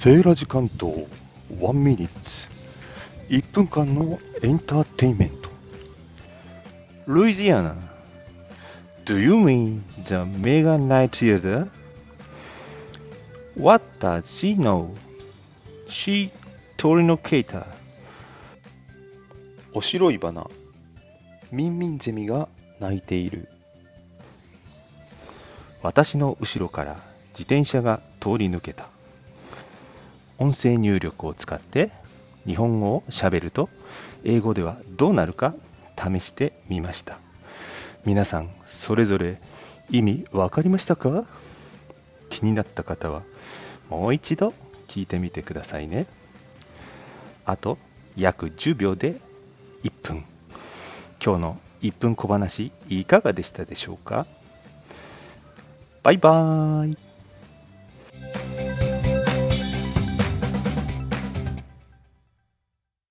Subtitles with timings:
[0.00, 1.08] セーラジ関東
[1.50, 2.46] 1ミニッツ
[3.30, 5.50] 1分間のエンターテインメント
[7.08, 7.74] Louisiana.
[9.04, 11.68] Do you mean the Mega Night Theater?
[13.56, 14.94] What does she know?
[15.88, 16.30] She
[16.76, 17.66] Torinocator.
[19.74, 20.46] お白い花
[21.50, 22.46] ミンミンゼミが
[22.78, 23.48] 鳴いている
[25.82, 26.94] 私の後ろから
[27.30, 28.90] 自転車が通り抜けた。
[30.38, 31.90] 音声入力を使って
[32.46, 33.68] 日本語を喋ると
[34.24, 35.54] 英語ではどうなるか
[35.96, 37.18] 試してみました。
[38.04, 39.40] 皆さんそれぞれ
[39.90, 41.24] 意味わかりましたか？
[42.30, 43.22] 気になった方は
[43.90, 44.54] もう一度
[44.86, 46.06] 聞いてみてくださいね。
[47.44, 47.78] あと
[48.16, 49.16] 約10秒で
[49.82, 50.24] 1分。
[51.24, 54.26] 今日の1分小話いかがでしたでしょうか？
[56.02, 56.96] バイバーイ